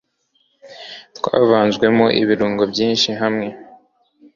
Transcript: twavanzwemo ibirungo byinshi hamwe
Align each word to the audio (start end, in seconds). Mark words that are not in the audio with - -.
twavanzwemo 1.17 2.05
ibirungo 2.21 2.63
byinshi 2.71 3.09
hamwe 3.21 3.47